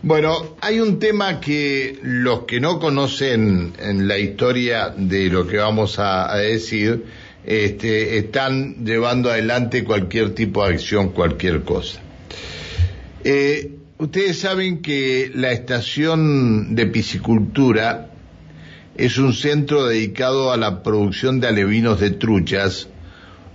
[0.00, 5.56] Bueno, hay un tema que los que no conocen en la historia de lo que
[5.56, 7.04] vamos a, decir,
[7.44, 11.98] este, están llevando adelante cualquier tipo de acción, cualquier cosa.
[13.24, 18.12] Eh, ustedes saben que la estación de piscicultura
[18.96, 22.88] es un centro dedicado a la producción de alevinos de truchas,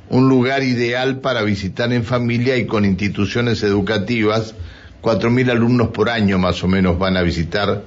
[0.09, 4.55] un lugar ideal para visitar en familia y con instituciones educativas
[5.03, 7.83] 4.000 alumnos por año más o menos van a visitar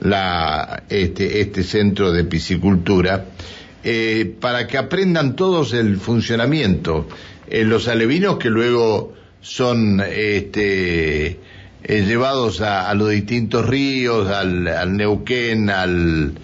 [0.00, 3.24] la, este, este centro de piscicultura
[3.82, 7.08] eh, para que aprendan todos el funcionamiento.
[7.48, 11.38] Eh, los alevinos que luego son este,
[11.84, 16.34] eh, llevados a, los distintos ríos, al, Neuquén, al,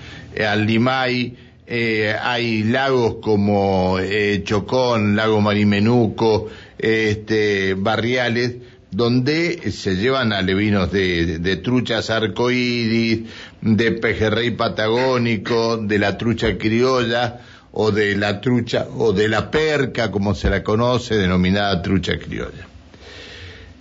[0.43, 1.37] al Limay,
[1.67, 3.99] hay lagos como
[4.45, 6.49] Chocón, Lago Marimenuco,
[6.79, 8.55] este, barriales,
[8.95, 13.23] donde se llevan alevinos de, truchas arcoíris,
[13.61, 17.41] de pejerrey patagónico, de la trucha criolla,
[17.73, 22.69] o de la trucha, o de la perca, como se la conoce, denominada trucha criolla.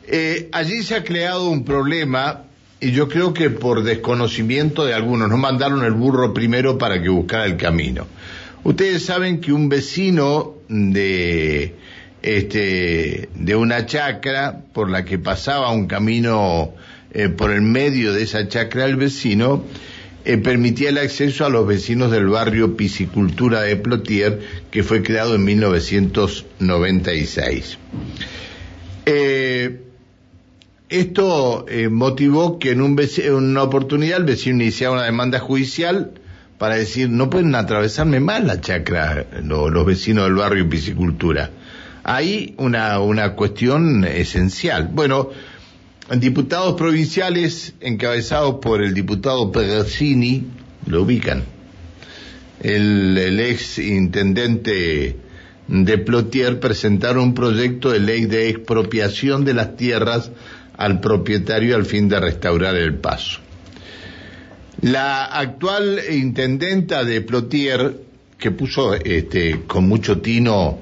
[0.07, 2.45] Eh, allí se ha creado un problema,
[2.81, 7.09] y yo creo que por desconocimiento de algunos, no mandaron el burro primero para que
[7.09, 8.07] buscara el camino.
[8.63, 11.75] Ustedes saben que un vecino de
[12.23, 16.73] este, de una chacra por la que pasaba un camino
[17.11, 19.63] eh, por el medio de esa chacra del vecino,
[20.23, 24.39] eh, permitía el acceso a los vecinos del barrio Piscicultura de Plotier,
[24.71, 27.77] que fue creado en 1996.
[29.05, 29.81] Eh,
[30.87, 32.97] esto motivó que en, un
[33.31, 36.11] una oportunidad el vecino iniciara una demanda judicial
[36.57, 41.51] para decir, no pueden atravesarme más la chacra los vecinos del barrio Piscicultura
[42.03, 44.89] hay una, una cuestión esencial.
[44.91, 45.29] Bueno,
[46.17, 50.45] diputados provinciales encabezados por el diputado Pegazzini,
[50.85, 51.43] lo ubican,
[52.61, 55.17] el, el ex intendente
[55.67, 60.29] de Plotier presentaron un proyecto de ley de expropiación de las tierras
[60.75, 63.39] al propietario al fin de restaurar el paso.
[64.81, 67.95] La actual intendenta de Plotier,
[68.37, 70.79] que puso este, con mucho tino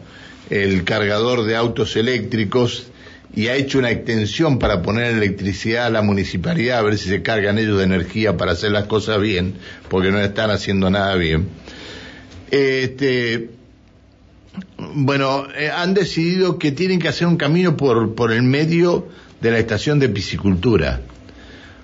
[0.51, 2.87] el cargador de autos eléctricos
[3.33, 7.21] y ha hecho una extensión para poner electricidad a la municipalidad, a ver si se
[7.21, 9.55] cargan ellos de energía para hacer las cosas bien,
[9.87, 11.47] porque no están haciendo nada bien.
[12.51, 13.51] Este,
[14.77, 19.07] bueno, eh, han decidido que tienen que hacer un camino por, por el medio
[19.39, 20.99] de la estación de piscicultura.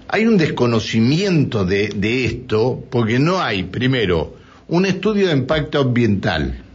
[0.09, 4.35] Hay un desconocimiento de, de esto, porque no hay, primero,
[4.67, 6.65] un estudio de impacto ambiental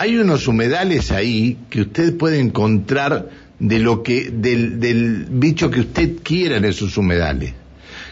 [0.00, 3.28] hay unos humedales ahí que usted puede encontrar
[3.58, 7.52] de lo que, del, bicho que usted quiera en esos humedales.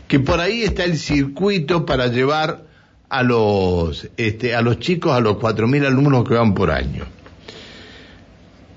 [0.07, 2.67] Que por ahí está el circuito para llevar
[3.09, 7.07] a los, este, a los chicos, a los 4.000 alumnos que van por año.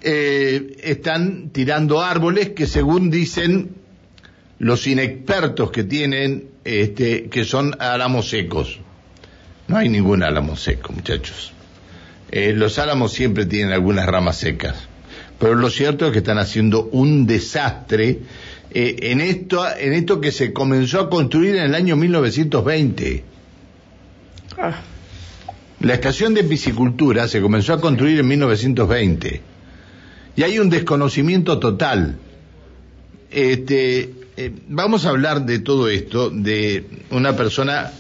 [0.02, 3.72] Eh, están tirando árboles que según dicen
[4.58, 8.80] los inexpertos que tienen, este, que son álamos secos.
[9.68, 11.52] No hay ningún álamo seco, muchachos.
[12.32, 14.88] Eh, los álamos siempre tienen algunas ramas secas,
[15.38, 18.20] pero lo cierto es que están haciendo un desastre
[18.74, 23.24] eh, en, esto, en esto que se comenzó a construir en el año 1920.
[24.58, 24.82] Ah.
[25.82, 29.42] La estación de piscicultura se comenzó a construir en 1920
[30.36, 32.18] y hay un desconocimiento total.
[33.30, 37.92] Este, eh, vamos a hablar de todo esto de una persona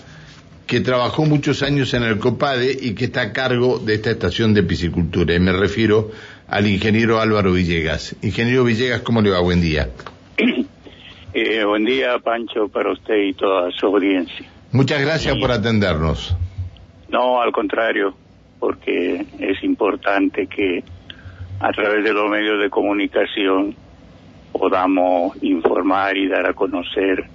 [0.72, 4.54] que trabajó muchos años en el COPADE y que está a cargo de esta estación
[4.54, 5.36] de piscicultura.
[5.36, 6.12] Y me refiero
[6.48, 8.16] al ingeniero Álvaro Villegas.
[8.22, 9.42] Ingeniero Villegas, ¿cómo le va?
[9.42, 9.90] Buen día.
[11.34, 14.46] Eh, buen día, Pancho, para usted y toda su audiencia.
[14.74, 16.36] Muchas gracias por atendernos.
[17.08, 18.14] No, al contrario,
[18.60, 20.84] porque es importante que
[21.62, 23.74] a través de los medios de comunicación
[24.52, 27.30] podamos informar y dar a conocer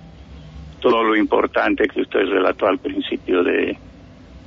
[0.81, 3.77] todo lo importante que usted relató al principio de,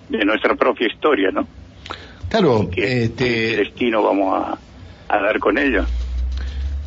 [0.10, 1.48] nuestra propia historia, ¿no?
[2.30, 3.58] Claro, este...
[3.58, 4.58] destino vamos
[5.08, 5.86] a, dar con ello.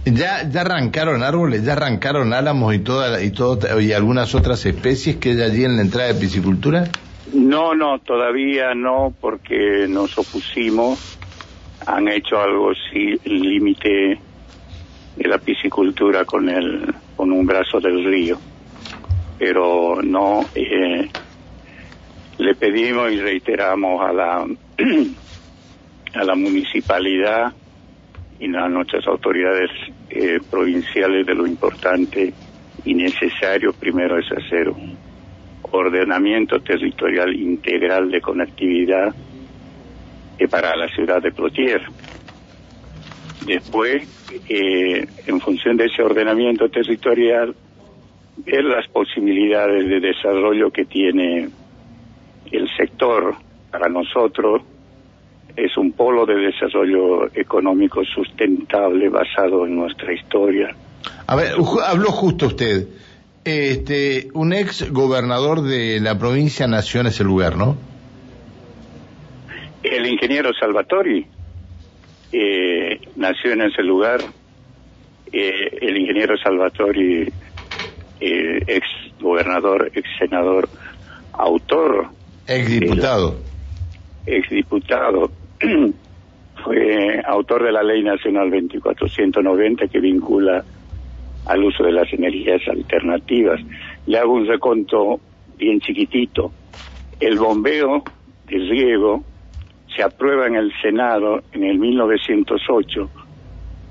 [0.05, 5.17] Ya, ya arrancaron árboles, ya arrancaron álamos y toda y todo y algunas otras especies
[5.17, 6.89] que hay allí en la entrada de piscicultura.
[7.33, 11.19] No, no, todavía no, porque nos opusimos.
[11.87, 14.19] Han hecho algo sí, límite
[15.17, 18.39] de la piscicultura con el con un brazo del río
[19.43, 21.11] pero no eh,
[22.39, 24.47] le pedimos y reiteramos a la
[26.15, 27.53] a la municipalidad
[28.39, 29.69] y a nuestras autoridades
[30.11, 32.33] eh, provinciales de lo importante
[32.85, 34.97] y necesario primero es hacer un
[35.73, 39.13] ordenamiento territorial integral de conectividad
[40.49, 41.83] para la ciudad de Plotier.
[43.45, 44.07] Después,
[44.49, 47.57] eh, en función de ese ordenamiento territorial,
[48.37, 51.49] ver las posibilidades de desarrollo que tiene
[52.51, 53.35] el sector
[53.71, 54.63] para nosotros
[55.57, 60.75] es un polo de desarrollo económico sustentable basado en nuestra historia.
[61.27, 61.53] A ver,
[61.85, 62.89] habló justo usted.
[63.45, 67.77] Este, un ex gobernador de la provincia nació en ese lugar, ¿no?
[69.83, 71.27] El ingeniero Salvatori
[72.31, 74.21] eh, nació en ese lugar.
[75.33, 77.31] Eh, el ingeniero Salvatori,
[78.25, 78.87] eh, ex
[79.21, 80.69] gobernador, ex senador,
[81.33, 82.07] autor.
[82.47, 83.35] Ex diputado.
[84.27, 85.31] Ex diputado.
[86.65, 90.65] fue autor de la Ley Nacional 2490 que vincula
[91.47, 93.61] al uso de las energías alternativas.
[94.07, 95.21] Le hago un reconto
[95.59, 96.53] bien chiquitito.
[97.19, 98.05] El bombeo
[98.47, 99.25] de riego
[99.97, 103.11] se aprueba en el Senado en el 1908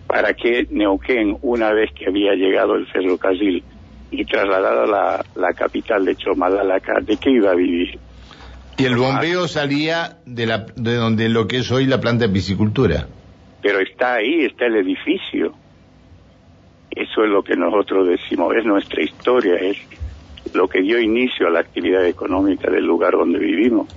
[0.08, 3.64] para que Neuquén, una vez que había llegado el ferrocarril
[4.12, 7.98] y trasladado la, la capital de Chomalalaca, ¿de qué iba a vivir?
[8.78, 12.34] Y el bombeo salía de, la, de donde lo que es hoy la planta de
[12.34, 13.08] piscicultura.
[13.62, 15.54] Pero está ahí, está el edificio.
[16.90, 19.78] Eso es lo que nosotros decimos, es nuestra historia, es
[20.54, 23.88] lo que dio inicio a la actividad económica del lugar donde vivimos.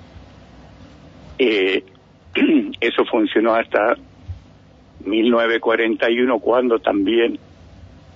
[1.38, 1.82] Eh,
[2.80, 3.96] eso funcionó hasta
[5.04, 7.38] 1941 cuando también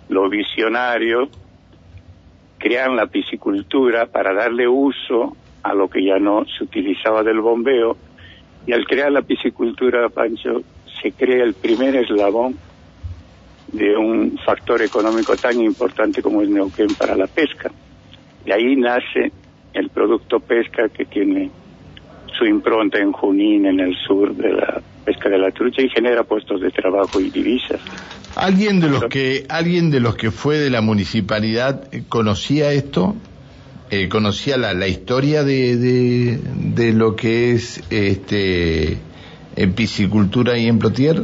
[0.08, 1.28] los visionarios
[2.58, 7.96] crean la piscicultura para darle uso a lo que ya no se utilizaba del bombeo
[8.66, 10.62] y al crear la piscicultura, Pancho,
[11.00, 12.56] se crea el primer eslabón
[13.72, 17.70] de un factor económico tan importante como el Neuquén para la pesca.
[18.44, 19.32] De ahí nace
[19.72, 21.50] el producto pesca que tiene
[22.36, 26.24] su impronta en Junín, en el sur de la pesca de la trucha y genera
[26.24, 27.80] puestos de trabajo y divisas.
[28.36, 33.16] ¿Alguien de los que alguien de los que fue de la municipalidad eh, conocía esto?
[33.90, 38.98] Eh, ¿Conocía la, la historia de, de, de, lo que es este
[39.56, 41.22] en piscicultura y en Plotier?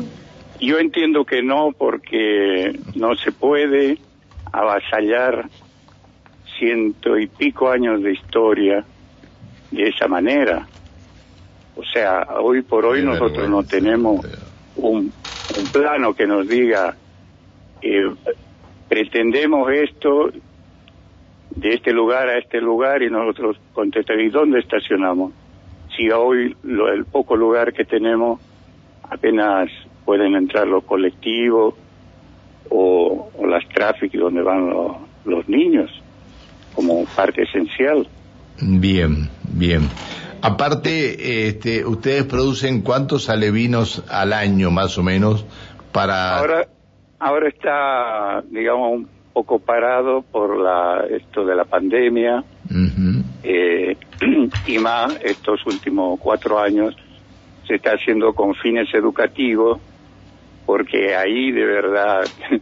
[0.61, 3.99] Yo entiendo que no, porque no se puede
[4.51, 5.47] avasallar
[6.59, 8.85] ciento y pico años de historia
[9.71, 10.67] de esa manera.
[11.77, 14.25] O sea, hoy por hoy nosotros no tenemos
[14.77, 15.13] un,
[15.57, 16.97] un, plano que nos diga,
[17.83, 18.11] eh,
[18.89, 20.31] pretendemos esto
[21.51, 25.33] de este lugar a este lugar y nosotros contestamos, ¿y dónde estacionamos?
[25.97, 28.41] Si hoy lo, el poco lugar que tenemos
[29.03, 29.69] apenas
[30.05, 31.75] pueden entrar los colectivos
[32.71, 35.91] o, o las tráficos donde van los, los niños
[36.75, 38.07] como parte esencial.
[38.61, 39.89] Bien, bien.
[40.47, 45.47] Aparte, este, ustedes producen cuántos alevinos al año, más o menos,
[45.91, 46.39] para.
[46.39, 46.69] Ahora,
[47.19, 53.23] ahora está, digamos, un poco parado por la esto de la pandemia uh -huh.
[53.43, 53.97] eh,
[54.67, 56.95] y más estos últimos cuatro años
[57.67, 59.81] se está haciendo con fines educativos
[60.67, 62.25] porque ahí de verdad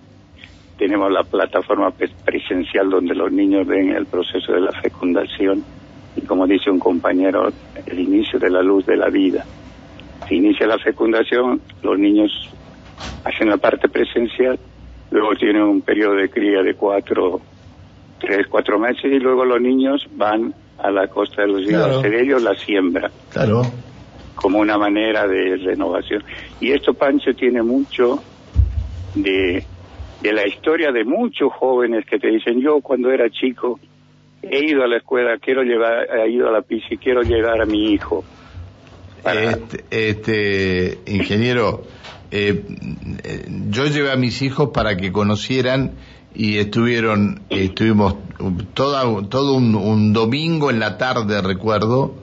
[0.79, 1.93] tenemos la plataforma
[2.25, 5.63] presencial donde los niños ven el proceso de la fecundación
[6.17, 7.53] y como dice un compañero,
[7.87, 9.45] el inicio de la luz de la vida.
[10.29, 12.31] Se inicia la fecundación, los niños
[13.25, 14.59] hacen la parte presencial,
[15.11, 17.41] luego tienen un periodo de cría de cuatro,
[18.21, 21.99] tres, cuatro meses y luego los niños van a la costa de los ríos claro.
[21.99, 23.11] hacer ellos la siembra.
[23.31, 23.63] Claro.
[24.35, 26.25] Como una manera de renovación.
[26.61, 28.23] Y esto, Pancho, tiene mucho
[29.15, 29.65] de,
[30.21, 33.79] de la historia de muchos jóvenes que te dicen, yo cuando era chico,
[34.43, 37.67] he ido a la escuela, quiero llevar, he ido a la piscina, quiero llevar a
[37.67, 38.25] mi hijo.
[39.25, 41.85] Este, este, ingeniero,
[42.33, 42.65] eh,
[43.69, 45.93] yo llevé a mis hijos para que conocieran
[46.35, 48.17] y estuvieron, estuvimos
[48.75, 52.22] toda, todo un, un domingo en la tarde, recuerdo,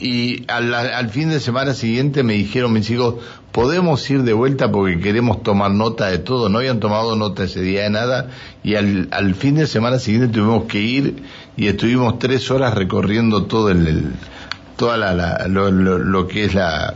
[0.00, 3.16] y al, al, fin de semana siguiente me dijeron mis hijos,
[3.52, 7.60] podemos ir de vuelta porque queremos tomar nota de todo, no habían tomado nota ese
[7.62, 8.30] día de nada
[8.62, 11.16] y al, al fin de semana siguiente tuvimos que ir
[11.56, 14.12] y estuvimos tres horas recorriendo todo el, el
[14.76, 16.94] toda la, la lo, lo, lo, que es la,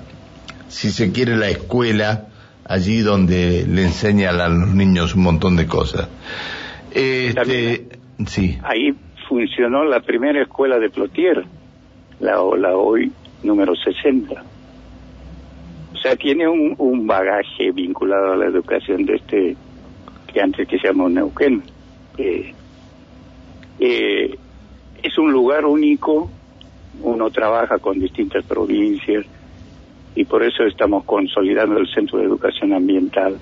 [0.68, 2.26] si se quiere la escuela,
[2.64, 6.08] allí donde le enseñan a los niños un montón de cosas.
[6.92, 7.88] Este,
[8.26, 8.58] sí.
[8.62, 8.94] Ahí
[9.28, 11.44] funcionó la primera escuela de Plotier
[12.22, 13.12] la, la hoy
[13.42, 14.42] número 60.
[15.92, 19.56] O sea, tiene un, un, bagaje vinculado a la educación de este,
[20.32, 21.62] que antes que se llamó Neuquén.
[22.16, 22.54] Eh,
[23.84, 24.38] Eh,
[25.02, 26.30] es un lugar único,
[27.02, 29.26] uno trabaja con distintas provincias
[30.14, 33.36] y por eso estamos consolidando el Centro de Educación Ambiental,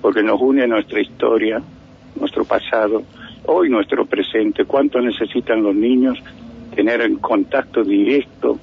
[0.00, 1.60] porque nos une nuestra historia,
[2.18, 3.02] nuestro pasado,
[3.44, 6.16] hoy nuestro presente, cuánto necesitan los niños
[6.74, 8.58] tener en contacto directo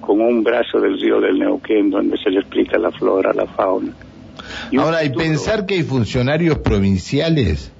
[0.00, 3.92] con un brazo del río del Neuquén donde se le explica la flora, la fauna.
[4.78, 7.72] Ahora, y pensar que hay funcionarios provinciales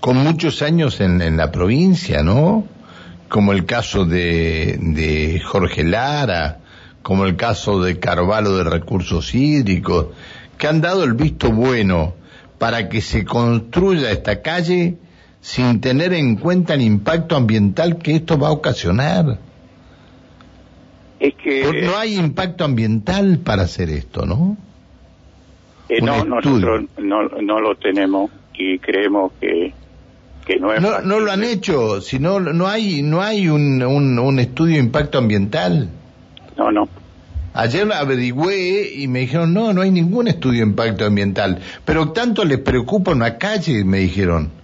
[0.00, 2.66] con muchos años en, la provincia, ¿no?
[3.28, 6.58] Como el caso de, de Jorge Lara,
[7.02, 10.06] como el caso de Carvalho de Recursos Hídricos,
[10.58, 12.14] que han dado el visto bueno
[12.58, 14.96] para que se construya esta calle
[15.40, 19.38] sin tener en cuenta el impacto ambiental que esto va a ocasionar.
[21.18, 24.56] Es que no hay impacto ambiental para hacer esto, ¿no?
[25.88, 29.72] Eh, no, nosotros no, no lo tenemos y creemos que
[30.46, 33.82] que no es no, no lo han hecho, si no no hay no hay un,
[33.82, 35.90] un, un estudio de impacto ambiental.
[36.56, 36.88] No, no.
[37.52, 41.58] Ayer averigüé y me dijeron, no, no hay ningún estudio de impacto ambiental.
[41.84, 44.59] Pero tanto les preocupa una calle, me dijeron.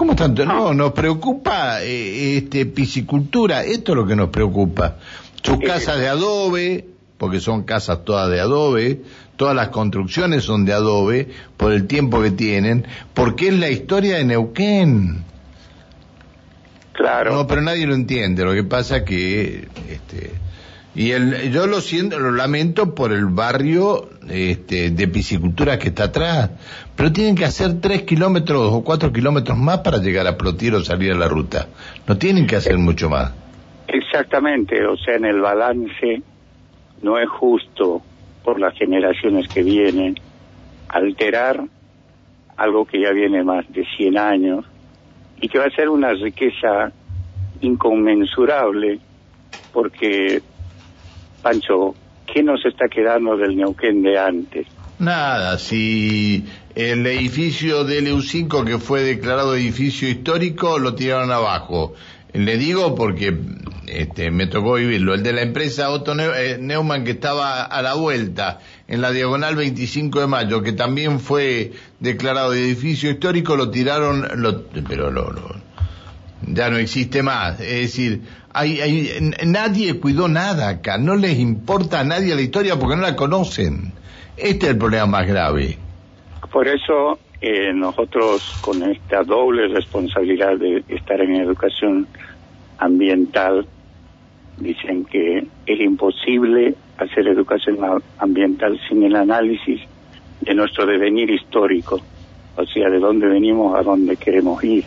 [0.00, 0.46] ¿Cómo tanto?
[0.46, 4.96] No, nos preocupa eh, este piscicultura, esto es lo que nos preocupa.
[5.42, 6.86] Sus eh, casas de adobe,
[7.18, 9.02] porque son casas todas de adobe,
[9.36, 11.28] todas las construcciones son de adobe,
[11.58, 15.22] por el tiempo que tienen, porque es la historia de Neuquén.
[16.94, 17.34] Claro.
[17.34, 20.30] No, pero nadie lo entiende, lo que pasa que este,
[21.00, 26.04] y el, yo lo siento, lo lamento por el barrio este, de piscicultura que está
[26.04, 26.50] atrás,
[26.94, 30.80] pero tienen que hacer tres kilómetros o cuatro kilómetros más para llegar a Plotier o
[30.80, 31.68] salir a la ruta.
[32.06, 33.32] No tienen que hacer mucho más.
[33.88, 36.20] Exactamente, o sea, en el balance
[37.00, 38.02] no es justo
[38.44, 40.16] por las generaciones que vienen
[40.86, 41.64] alterar
[42.58, 44.66] algo que ya viene más de 100 años
[45.40, 46.92] y que va a ser una riqueza
[47.62, 48.98] inconmensurable
[49.72, 50.42] porque
[51.42, 51.94] Pancho,
[52.26, 54.66] ¿qué nos está quedando del Neuquén de antes?
[54.98, 56.44] Nada, si
[56.74, 61.94] el edificio del EU5 que fue declarado edificio histórico lo tiraron abajo.
[62.32, 63.34] Le digo porque
[63.86, 65.14] este, me tocó vivirlo.
[65.14, 69.56] El de la empresa Otto eh, Neumann que estaba a la vuelta en la diagonal
[69.56, 75.32] 25 de mayo, que también fue declarado edificio histórico, lo tiraron, lo, pero lo,
[76.54, 77.60] ya no existe más.
[77.60, 82.78] Es decir, hay, hay, nadie cuidó nada acá, no les importa a nadie la historia
[82.78, 83.92] porque no la conocen.
[84.36, 85.78] Este es el problema más grave.
[86.50, 92.06] Por eso eh, nosotros con esta doble responsabilidad de estar en educación
[92.78, 93.66] ambiental,
[94.58, 97.78] dicen que es imposible hacer educación
[98.18, 99.80] ambiental sin el análisis
[100.40, 102.00] de nuestro devenir histórico,
[102.56, 104.84] o sea, de dónde venimos a dónde queremos ir.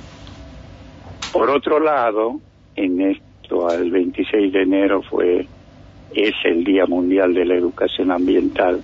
[1.33, 2.39] Por otro lado,
[2.75, 5.47] en esto, al 26 de enero fue,
[6.13, 8.83] es el Día Mundial de la Educación Ambiental.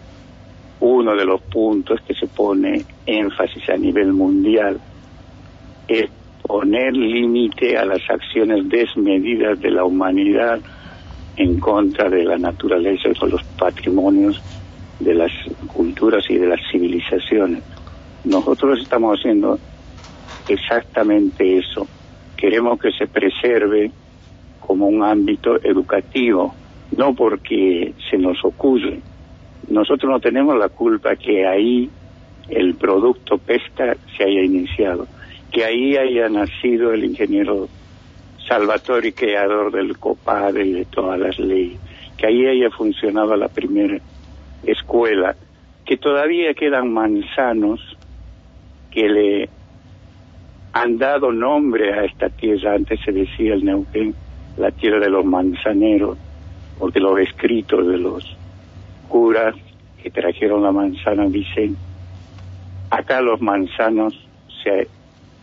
[0.79, 4.79] Uno de los puntos que se pone énfasis a nivel mundial
[5.87, 6.09] es
[6.41, 10.59] poner límite a las acciones desmedidas de la humanidad
[11.37, 14.41] en contra de la naturaleza y de los patrimonios
[14.99, 15.31] de las
[15.67, 17.61] culturas y de las civilizaciones.
[18.23, 19.59] Nosotros estamos haciendo
[20.47, 21.87] exactamente eso
[22.39, 23.91] queremos que se preserve
[24.61, 26.55] como un ámbito educativo,
[26.95, 28.99] no porque se nos ocurre.
[29.67, 31.89] Nosotros no tenemos la culpa que ahí
[32.47, 35.05] el producto pesca se haya iniciado,
[35.51, 37.67] que ahí haya nacido el ingeniero
[38.47, 41.77] Salvatore, creador del COPADE y de todas las leyes,
[42.17, 43.99] que ahí haya funcionado la primera
[44.63, 45.35] escuela,
[45.85, 47.81] que todavía quedan manzanos
[48.91, 49.49] que le
[50.73, 54.13] han dado nombre a esta tierra, antes se decía el Neuquén,
[54.57, 56.17] la tierra de los manzaneros,
[56.77, 58.37] porque los escritos de los
[59.07, 59.55] curas
[60.01, 61.75] que trajeron la manzana dicen,
[62.89, 64.13] acá los manzanos
[64.63, 64.87] se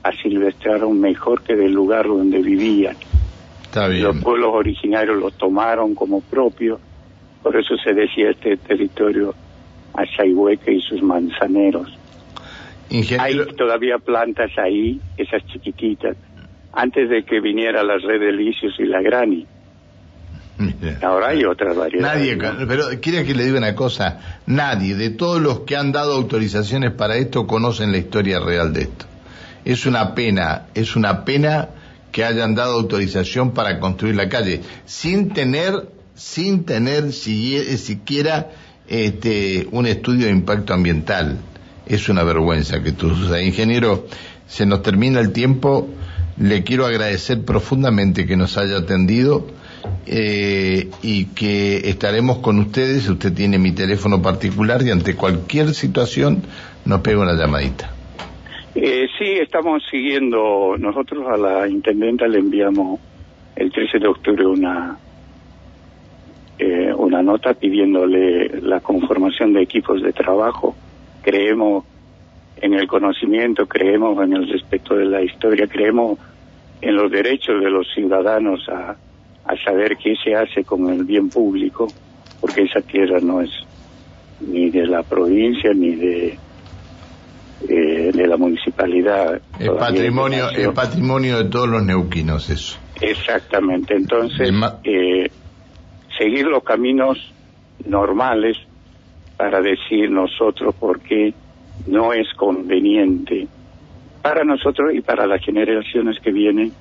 [0.02, 2.97] asilvestraron mejor que del lugar donde vivían.
[4.14, 6.78] Los pueblos originarios los tomaron como propio,
[7.42, 9.35] por eso se decía este territorio
[9.95, 11.92] Achaihueque y sus manzaneros.
[13.19, 16.17] Hay todavía plantas ahí, esas chiquititas,
[16.73, 19.47] antes de que viniera la red de licios y la grani.
[21.03, 22.38] Ahora hay otras variedades.
[22.38, 26.15] Nadie, pero quiere que le diga una cosa, nadie de todos los que han dado
[26.15, 29.05] autorizaciones para esto conocen la historia real de esto.
[29.65, 31.69] Es una pena, es una pena
[32.11, 35.75] que hayan dado autorización para construir la calle sin tener,
[36.15, 38.50] sin tener siquiera
[38.88, 41.38] este, un estudio de impacto ambiental
[41.87, 44.07] es una vergüenza que tú, o ingeniero,
[44.47, 45.88] se nos termina el tiempo.
[46.38, 49.47] le quiero agradecer profundamente que nos haya atendido
[50.07, 53.09] eh, y que estaremos con ustedes.
[53.09, 56.43] Usted tiene mi teléfono particular y ante cualquier situación
[56.85, 57.90] nos pega una llamadita.
[58.75, 60.76] Eh, sí, estamos siguiendo.
[60.78, 63.00] Nosotros a la intendenta le enviamos
[63.57, 64.99] el 13 de octubre una
[66.59, 70.75] eh, una nota pidiéndole la conformación de equipos de trabajo.
[71.26, 71.85] Creemos
[72.61, 76.18] en el conocimiento, creemos en el respeto de la historia, creemos
[76.80, 78.97] en los derechos de los ciudadanos a,
[79.45, 81.88] a saber qué se hace con el bien público,
[82.40, 83.50] porque esa tierra no es
[84.40, 86.38] ni de la provincia ni de
[87.68, 89.40] eh, de la municipalidad.
[89.59, 92.78] Es patrimonio, es patrimonio de todos los neuquinos eso.
[93.00, 93.95] Exactamente.
[93.95, 94.50] Entonces,
[94.85, 95.30] eh,
[96.18, 97.18] seguir los caminos
[97.87, 98.59] normales
[99.37, 101.35] para decir nosotros por qué
[101.87, 103.47] no es conveniente
[104.23, 106.73] para nosotros y para las generaciones que vienen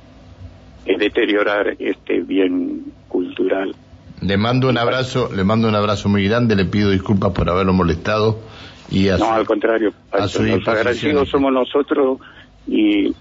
[0.86, 3.76] eh, deteriorar este bien cultural.
[4.22, 7.74] Le mando un abrazo, le mando un abrazo muy grande, le pido disculpas por haberlo
[7.74, 8.40] molestado
[8.90, 12.20] y no, al contrario, a los agradecidos somos nosotros
[12.68, 13.14] y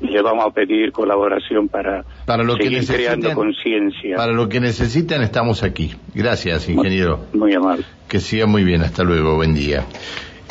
[0.00, 4.14] le vamos a pedir colaboración para, para lo seguir que creando conciencia.
[4.14, 5.96] Para lo que necesiten estamos aquí.
[6.14, 7.26] Gracias, ingeniero.
[7.32, 7.84] Muy, amable.
[8.06, 8.82] Que siga muy bien.
[8.82, 9.34] Hasta luego.
[9.34, 9.84] Buen día.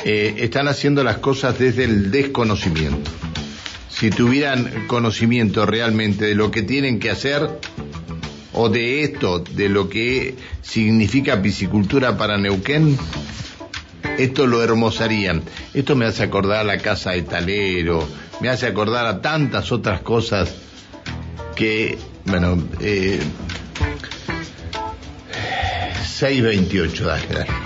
[0.04, 3.10] Eh, están haciendo las cosas desde el desconocimiento.
[3.88, 7.48] Si tuvieran conocimiento realmente de lo que tienen que hacer
[8.52, 12.98] o de esto, de lo que significa piscicultura para Neuquén,
[14.18, 15.44] esto lo hermosarían.
[15.74, 18.06] Esto me hace acordar a la casa de Talero,
[18.42, 20.54] me hace acordar a tantas otras cosas
[21.60, 23.20] que, bueno, eh,
[26.06, 27.60] 628, dale, dale.